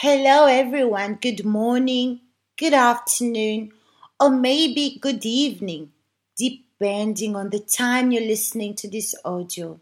[0.00, 1.18] Hello, everyone.
[1.20, 2.20] Good morning,
[2.56, 3.72] good afternoon,
[4.20, 5.90] or maybe good evening,
[6.36, 9.80] depending on the time you're listening to this audio.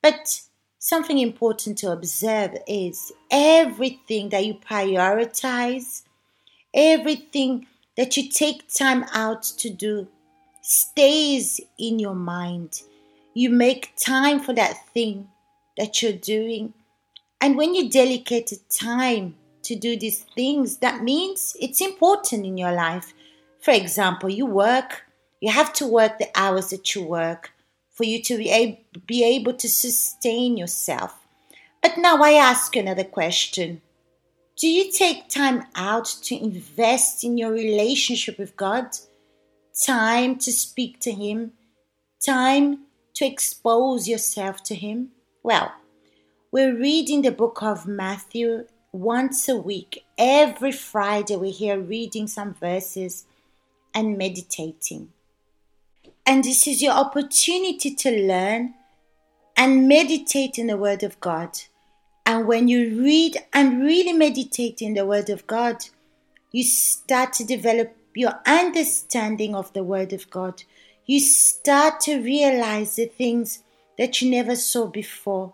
[0.00, 0.40] But
[0.78, 6.04] something important to observe is everything that you prioritize,
[6.72, 7.66] everything
[7.96, 10.06] that you take time out to do
[10.62, 12.82] stays in your mind.
[13.34, 15.26] You make time for that thing
[15.76, 16.72] that you're doing.
[17.44, 22.72] And when you dedicate time to do these things, that means it's important in your
[22.72, 23.12] life.
[23.60, 25.02] For example, you work,
[25.42, 27.52] you have to work the hours that you work
[27.90, 31.20] for you to be able, be able to sustain yourself.
[31.82, 33.82] But now I ask you another question.
[34.56, 38.86] Do you take time out to invest in your relationship with God?
[39.84, 41.52] Time to speak to Him?
[42.24, 42.84] Time
[43.16, 45.10] to expose yourself to Him?
[45.42, 45.74] Well,
[46.54, 50.04] we're reading the book of Matthew once a week.
[50.16, 53.26] Every Friday, we're here reading some verses
[53.92, 55.08] and meditating.
[56.24, 58.74] And this is your opportunity to learn
[59.56, 61.58] and meditate in the Word of God.
[62.24, 65.78] And when you read and really meditate in the Word of God,
[66.52, 70.62] you start to develop your understanding of the Word of God.
[71.04, 73.64] You start to realize the things
[73.98, 75.52] that you never saw before,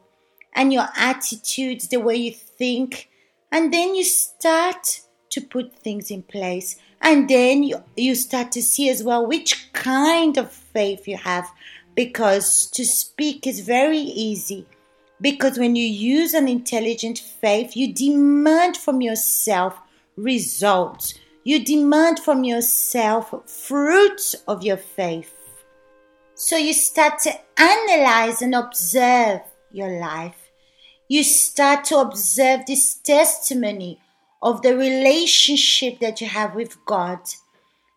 [0.60, 3.08] and your attitudes, the way you think,
[3.50, 6.76] and then you start to put things in place.
[7.00, 11.50] And then you, you start to see as well which kind of faith you have
[11.94, 14.66] because to speak is very easy.
[15.18, 19.78] Because when you use an intelligent faith, you demand from yourself
[20.16, 21.14] results.
[21.42, 25.34] You demand from yourself fruits of your faith.
[26.34, 29.40] So you start to analyze and observe
[29.72, 30.39] your life.
[31.10, 33.98] You start to observe this testimony
[34.40, 37.18] of the relationship that you have with God.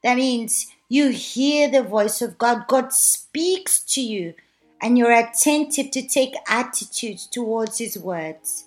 [0.01, 2.65] That means you hear the voice of God.
[2.67, 4.33] God speaks to you
[4.81, 8.65] and you're attentive to take attitudes towards His words.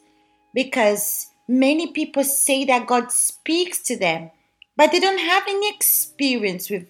[0.54, 4.30] Because many people say that God speaks to them,
[4.76, 6.86] but they don't have any experience with,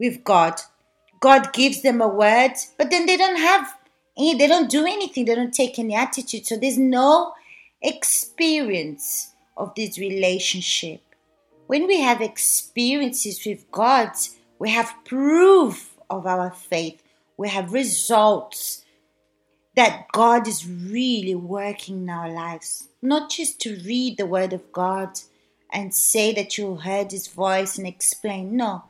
[0.00, 0.60] with God.
[1.20, 3.72] God gives them a word, but then they don't have
[4.18, 6.46] any, they don't do anything, they don't take any attitude.
[6.46, 7.34] So there's no
[7.82, 11.00] experience of this relationship.
[11.66, 14.10] When we have experiences with God,
[14.58, 17.02] we have proof of our faith.
[17.36, 18.84] We have results
[19.74, 22.88] that God is really working in our lives.
[23.02, 25.20] Not just to read the Word of God
[25.72, 28.56] and say that you heard His voice and explain.
[28.56, 28.84] No,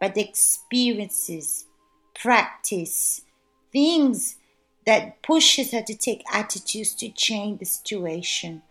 [0.00, 1.66] but experiences,
[2.14, 3.20] practice,
[3.70, 4.36] things
[4.86, 8.62] that pushes her to take attitudes to change the situation.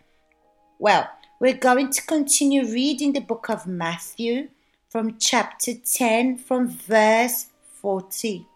[0.78, 1.08] Well,
[1.40, 4.48] we're going to continue reading the book of Matthew
[4.88, 7.46] from chapter 10 from verse
[7.80, 8.46] 40.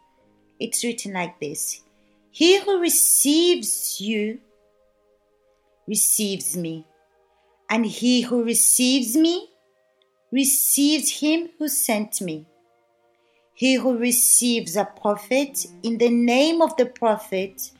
[0.61, 1.83] It's written like this
[2.31, 4.39] He who receives you
[5.87, 6.87] receives me,
[7.71, 9.49] and he who receives me
[10.31, 12.47] receives him who sent me.
[13.57, 17.71] He who receives a prophet in the name of the prophet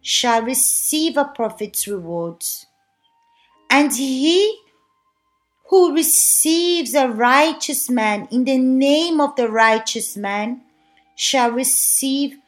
[0.00, 2.44] shall receive a prophet's reward.
[3.68, 4.60] And he
[5.70, 10.62] who receives a righteous man in the name of the righteous man
[11.16, 12.38] shall receive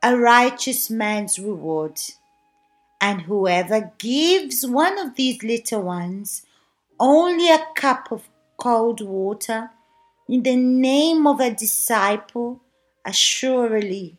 [0.00, 1.98] a righteous man's reward.
[3.00, 6.46] And whoever gives one of these little ones
[7.00, 9.70] only a cup of cold water
[10.30, 12.60] in the name of a disciple,
[13.04, 14.16] assuredly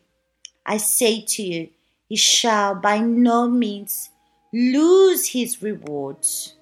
[0.66, 1.70] I say to you,
[2.06, 4.10] he shall by no means
[4.52, 6.54] lose his rewards.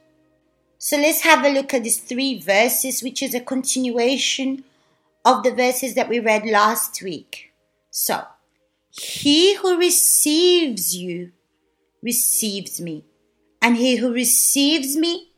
[0.78, 4.62] So let's have a look at these three verses, which is a continuation
[5.24, 7.52] of the verses that we read last week.
[7.90, 8.22] So,
[8.90, 11.32] he who receives you
[12.02, 13.04] receives me,
[13.60, 15.32] and he who receives me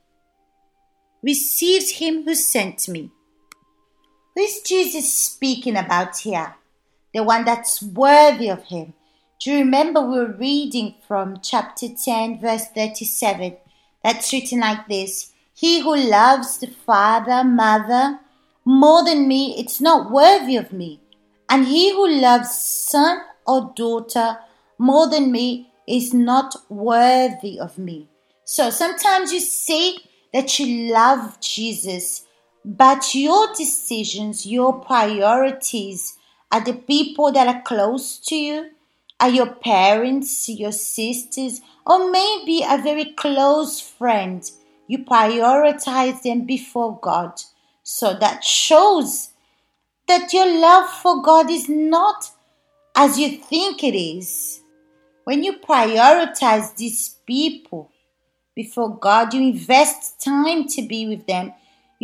[1.22, 3.10] receives him who sent me.
[4.34, 6.54] Who is Jesus speaking about here?
[7.12, 8.94] The one that's worthy of him
[9.42, 13.56] do you remember we were reading from chapter 10, verse 37?
[14.04, 18.20] That's written like this He who loves the father, mother,
[18.64, 21.00] more than me, it's not worthy of me.
[21.50, 24.38] And he who loves son or daughter
[24.78, 28.08] more than me is not worthy of me.
[28.44, 29.96] So sometimes you say
[30.32, 32.22] that you love Jesus,
[32.64, 36.16] but your decisions, your priorities
[36.50, 38.70] are the people that are close to you
[39.22, 44.50] are your parents, your sisters, or maybe a very close friend
[44.88, 47.40] You prioritize them before God.
[47.84, 49.30] So that shows
[50.08, 52.30] that your love for God is not
[52.94, 54.60] as you think it is.
[55.24, 57.90] When you prioritize these people
[58.54, 61.52] before God, you invest time to be with them,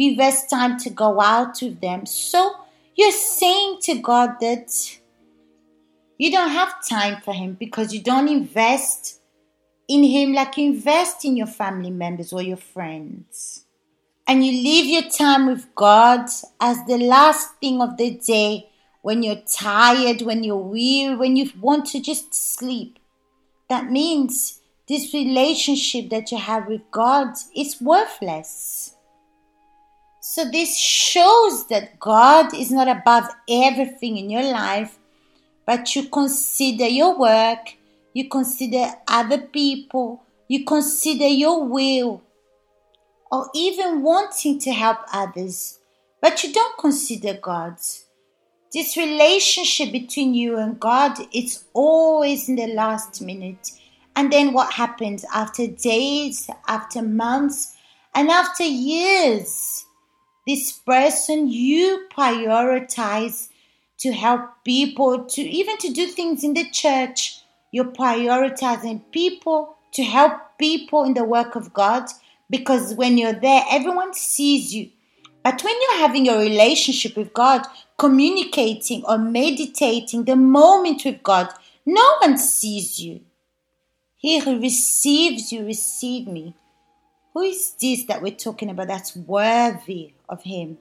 [0.07, 2.07] invest time to go out with them.
[2.07, 2.55] So
[2.95, 4.99] you're saying to God that
[6.19, 9.21] you don't have time for Him because you don't invest
[9.89, 13.65] in Him like you invest in your family members or your friends
[14.29, 16.29] and you leave your time with God
[16.61, 18.69] as the last thing of the day
[19.01, 22.99] when you're tired, when you're weary, when you want to just sleep,
[23.71, 28.95] that means this relationship that you have with God is worthless.
[30.31, 34.99] So, this shows that God is not above everything in your life,
[35.65, 37.75] but you consider your work,
[38.13, 42.23] you consider other people, you consider your will
[43.33, 45.79] or even wanting to help others,
[46.21, 47.79] but you don't consider God.
[48.71, 53.71] This relationship between you and God, it's always in the last minute.
[54.15, 57.75] And then what happens after days, after months,
[58.15, 59.87] and after years?
[60.49, 63.51] This person you prioritize
[63.99, 67.43] to help people, to even to do things in the church.
[67.71, 72.05] You're prioritizing people to help people in the work of God
[72.49, 74.89] because when you're there, everyone sees you.
[75.45, 77.67] But when you're having a relationship with God,
[77.99, 81.51] communicating or meditating the moment with God,
[81.85, 83.21] no one sees you.
[84.17, 86.55] He who receives you, receive me.
[87.35, 90.79] Who is this that we're talking about that's worthy of Him?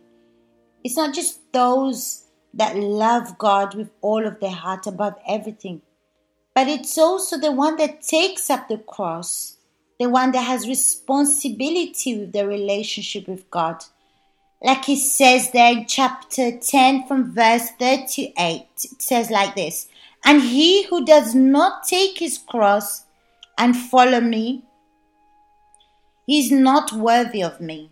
[0.83, 5.81] It's not just those that love God with all of their heart above everything,
[6.55, 9.57] but it's also the one that takes up the cross
[9.99, 13.83] the one that has responsibility with the relationship with God.
[14.61, 19.87] Like he says there in chapter 10 from verse 38, it says like this
[20.25, 23.05] And he who does not take his cross
[23.57, 24.63] and follow me
[26.27, 27.91] is not worthy of me.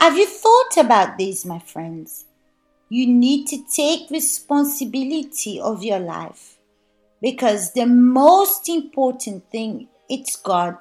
[0.00, 2.26] Have you thought about this, my friends?
[2.88, 6.58] You need to take responsibility of your life
[7.22, 10.76] because the most important thing it's God.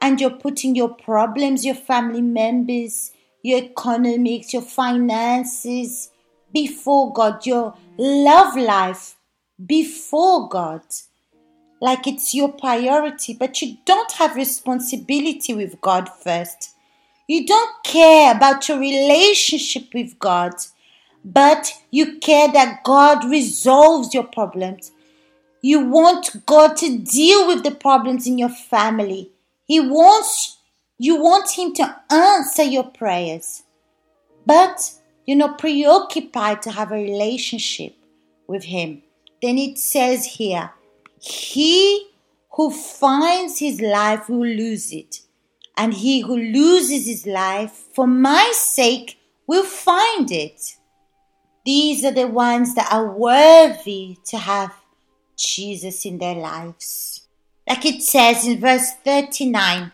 [0.00, 3.10] And you're putting your problems, your family members,
[3.42, 6.10] your economics, your finances
[6.52, 9.16] before God, your love life
[9.66, 10.82] before God.
[11.80, 16.74] Like it's your priority, but you don't have responsibility with God first.
[17.26, 20.52] You don't care about your relationship with God,
[21.24, 24.92] but you care that God resolves your problems
[25.62, 29.30] you want God to deal with the problems in your family.
[29.66, 30.56] He wants
[30.98, 33.62] you want him to answer your prayers.
[34.44, 34.92] But
[35.26, 37.94] you're not preoccupied to have a relationship
[38.46, 39.02] with him.
[39.40, 40.72] Then it says here,
[41.20, 42.08] he
[42.52, 45.20] who finds his life will lose it,
[45.76, 50.76] and he who loses his life for my sake will find it.
[51.64, 54.74] These are the ones that are worthy to have
[55.36, 57.26] Jesus in their lives.
[57.68, 59.92] Like it says in verse 39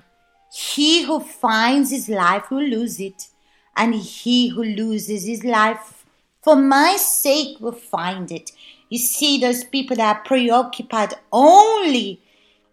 [0.54, 3.28] He who finds his life will lose it,
[3.76, 6.04] and he who loses his life
[6.42, 8.52] for my sake will find it.
[8.88, 12.22] You see, those people that are preoccupied only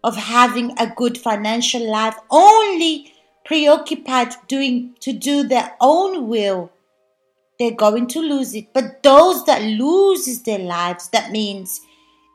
[0.02, 3.12] of having a good financial life, only
[3.44, 6.70] preoccupied doing to do their own will,
[7.58, 8.72] they're going to lose it.
[8.72, 11.80] But those that loses their lives, that means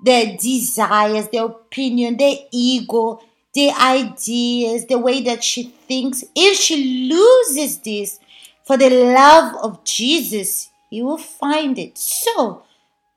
[0.03, 3.21] their desires, their opinion, their ego,
[3.53, 6.24] their ideas, the way that she thinks.
[6.36, 8.19] If she loses this
[8.65, 11.98] for the love of Jesus, you will find it.
[11.98, 12.63] So,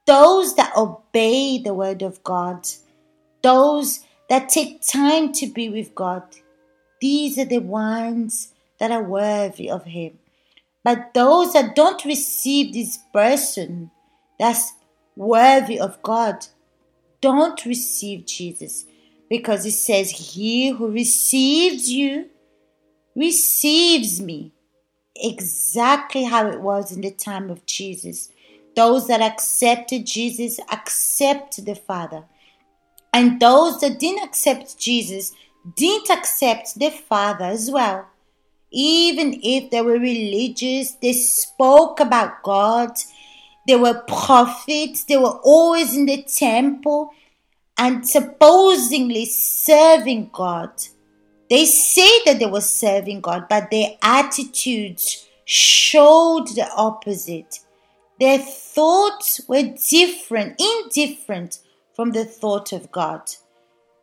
[0.07, 2.67] those that obey the word of God,
[3.43, 6.23] those that take time to be with God,
[7.01, 10.19] these are the ones that are worthy of Him.
[10.85, 13.91] But those that don't receive this person
[14.39, 14.73] that's
[15.17, 16.47] worthy of God,
[17.21, 18.85] don't receive Jesus
[19.31, 22.29] because it says, He who receives you
[23.15, 24.53] receives me.
[25.15, 28.32] Exactly how it was in the time of Jesus.
[28.75, 32.25] Those that accepted Jesus accept the Father.
[33.13, 35.33] And those that didn't accept Jesus
[35.77, 38.07] didn't accept the Father as well.
[38.71, 42.93] Even if they were religious, they spoke about God,
[43.67, 45.05] they were prophets.
[45.05, 47.13] They were always in the temple
[47.79, 50.73] and supposedly serving God.
[51.49, 57.61] They say that they were serving God, but their attitudes showed the opposite.
[58.23, 61.59] Their thoughts were different, indifferent
[61.97, 63.23] from the thought of God,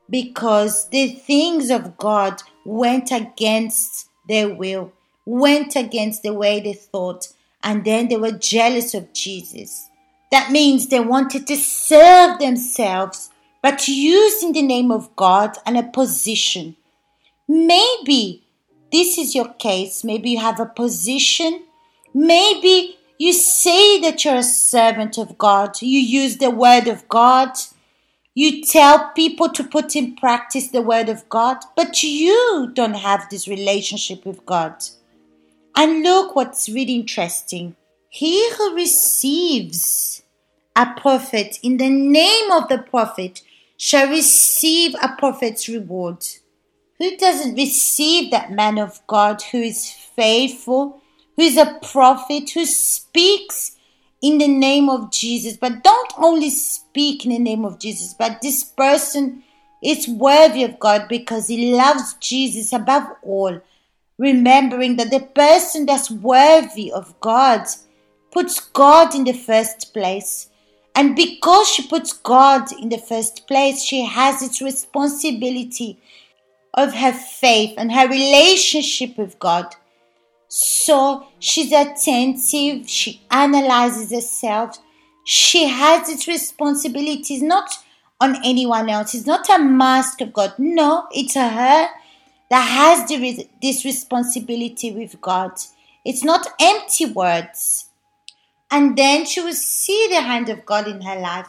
[0.09, 4.91] because the things of God went against their will,
[5.25, 7.29] went against the way they thought,
[7.63, 9.89] and then they were jealous of Jesus.
[10.31, 13.29] That means they wanted to serve themselves,
[13.63, 16.75] but using the name of God and a position.
[17.47, 18.43] Maybe
[18.91, 20.03] this is your case.
[20.03, 21.63] Maybe you have a position.
[22.13, 25.81] Maybe you say that you're a servant of God.
[25.81, 27.49] You use the word of God.
[28.33, 33.29] You tell people to put in practice the word of God, but you don't have
[33.29, 34.75] this relationship with God.
[35.75, 37.75] And look what's really interesting.
[38.07, 40.23] He who receives
[40.73, 43.43] a prophet in the name of the prophet
[43.75, 46.25] shall receive a prophet's reward.
[46.99, 51.01] Who doesn't receive that man of God who is faithful,
[51.39, 53.77] who is a prophet, who speaks
[54.21, 58.41] in the name of Jesus, but don't only speak in the name of Jesus, but
[58.41, 59.41] this person
[59.81, 63.57] is worthy of God because he loves Jesus above all,
[64.17, 67.65] remembering that the person that's worthy of God
[68.33, 70.49] puts God in the first place.
[70.93, 76.01] And because she puts God in the first place, she has its responsibility
[76.73, 79.73] of her faith and her relationship with God.
[80.49, 84.77] So she's attentive, she analyzes herself,
[85.23, 87.71] she has its responsibilities not
[88.19, 89.13] on anyone else.
[89.13, 90.53] It's not a mask of God.
[90.57, 91.87] No, it's her
[92.49, 95.51] that has the, this responsibility with God.
[96.03, 97.85] It's not empty words.
[98.71, 101.47] And then she will see the hand of God in her life.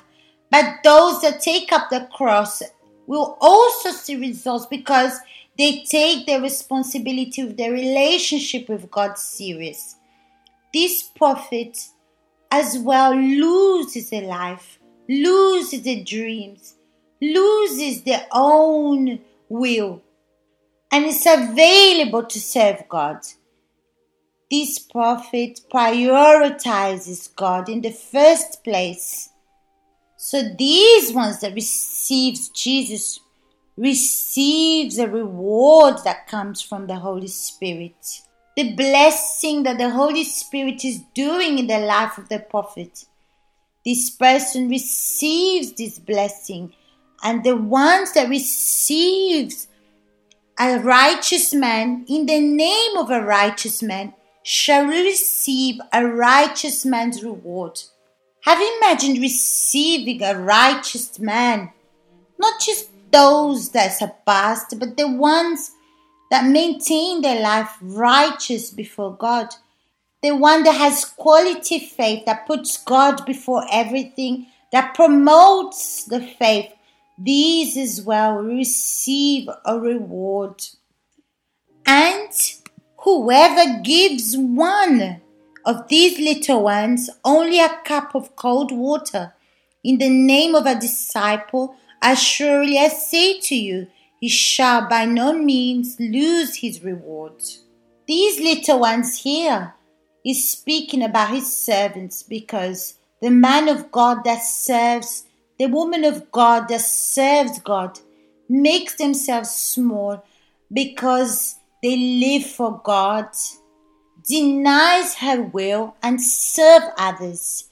[0.50, 2.62] But those that take up the cross
[3.07, 5.19] will also see results because
[5.61, 9.95] they take their responsibility of their relationship with God serious.
[10.73, 11.76] This prophet
[12.50, 16.76] as well loses their life, loses their dreams,
[17.21, 20.00] loses their own will,
[20.90, 23.19] and is available to serve God.
[24.50, 29.29] This prophet prioritizes God in the first place
[30.17, 33.21] so these ones that receives Jesus
[33.81, 38.21] receives a reward that comes from the Holy Spirit.
[38.55, 43.07] The blessing that the Holy Spirit is doing in the life of the prophet.
[43.83, 46.75] This person receives this blessing,
[47.23, 49.67] and the ones that receives
[50.59, 57.25] a righteous man in the name of a righteous man shall receive a righteous man's
[57.25, 57.81] reward.
[58.45, 61.73] Have imagined receiving a righteous man?
[62.39, 65.73] Not just those that surpassed, but the ones
[66.31, 69.49] that maintain their life righteous before God.
[70.23, 76.73] The one that has quality faith, that puts God before everything, that promotes the faith.
[77.19, 80.62] These as well receive a reward.
[81.87, 82.31] And
[82.99, 85.21] whoever gives one
[85.64, 89.35] of these little ones only a cup of cold water.
[89.83, 93.88] In the name of a disciple, as surely I say to you,
[94.21, 97.42] he shall by no means lose his reward.
[98.07, 99.75] These little ones here
[100.25, 105.25] is speaking about his servants because the man of God that serves,
[105.59, 107.99] the woman of God that serves God,
[108.49, 110.25] makes themselves small
[110.73, 113.28] because they live for God
[114.28, 117.69] denies her will and serve others.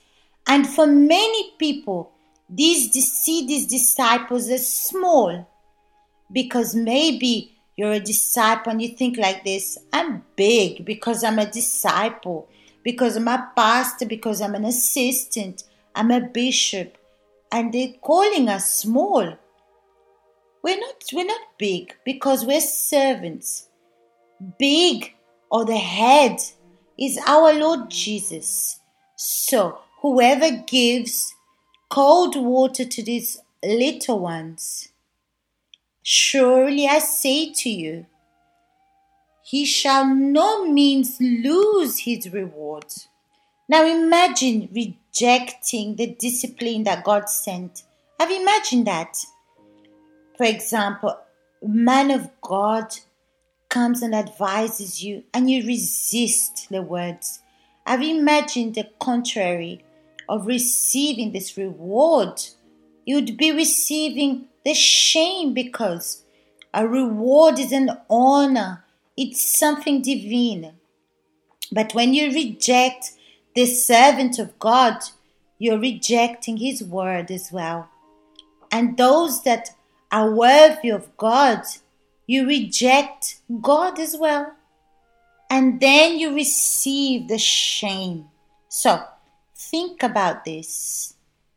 [0.47, 2.13] And for many people,
[2.49, 5.47] these see these disciples as small
[6.33, 11.51] because maybe you're a disciple and you think like this I'm big because I'm a
[11.51, 12.49] disciple,
[12.83, 15.65] because I'm a pastor, because I'm an assistant,
[15.95, 16.99] I'm a bishop,
[17.53, 19.37] and they're calling us small.
[20.63, 23.69] We're not, we're not big because we're servants.
[24.59, 25.15] Big
[25.51, 26.39] or the head
[26.99, 28.81] is our Lord Jesus.
[29.17, 31.35] So, whoever gives
[31.89, 34.89] cold water to these little ones,
[36.03, 38.07] surely I say to you,
[39.43, 42.85] he shall no means lose his reward.
[43.69, 47.85] Now imagine rejecting the discipline that God sent.
[48.21, 49.17] Have you imagined that?
[50.37, 51.19] For example,
[51.63, 52.95] man of God
[53.69, 57.41] comes and advises you and you resist the words.
[57.87, 59.85] Have you imagined the contrary
[60.29, 62.41] of receiving this reward?
[63.05, 66.25] You would be receiving the shame because
[66.75, 68.85] A reward is an honor,
[69.17, 70.75] it's something divine.
[71.73, 73.13] But when you reject
[73.55, 74.99] the servant of God,
[75.59, 77.89] you're rejecting his word as well.
[78.71, 79.71] And those that
[80.13, 81.63] are worthy of God,
[82.27, 84.53] you reject God as well.
[85.51, 88.27] And then you receive the shame.
[88.69, 89.03] So
[89.71, 91.15] think about this,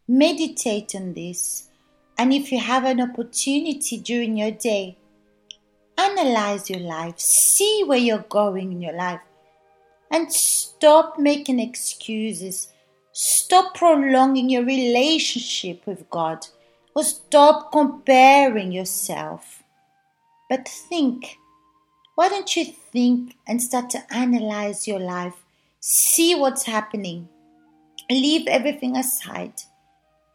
[0.07, 1.67] meditate on this.
[2.17, 4.97] And if you have an opportunity during your day,
[5.97, 9.21] analyze your life, see where you're going in your life,
[10.11, 12.67] and stop making excuses.
[13.13, 16.47] Stop prolonging your relationship with God
[16.95, 19.63] or stop comparing yourself.
[20.49, 21.37] But think.
[22.15, 25.43] Why don't you think and start to analyze your life?
[25.79, 27.29] See what's happening.
[28.11, 29.53] Leave everything aside.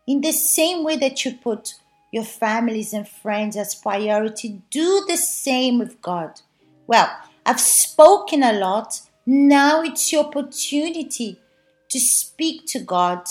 [0.07, 1.75] In the same way that you put
[2.11, 6.41] your families and friends as priority, do the same with God.
[6.87, 7.11] Well,
[7.45, 9.03] I've spoken a lot.
[9.27, 11.39] Now it's your opportunity
[11.91, 13.29] to speak to God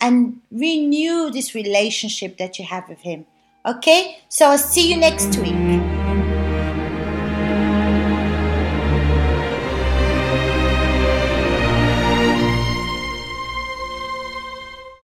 [0.00, 3.26] and renew this relationship that you have with Him.
[3.64, 4.18] Okay?
[4.28, 6.03] So I'll see you next week.